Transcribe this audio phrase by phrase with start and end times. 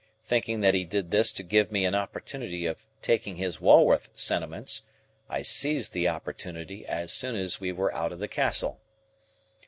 [0.23, 4.87] Thinking that he did this to give me an opportunity of taking his Walworth sentiments,
[5.29, 8.81] I seized the opportunity as soon as we were out of the Castle.